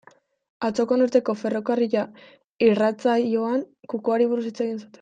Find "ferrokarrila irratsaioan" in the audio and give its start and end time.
1.41-3.63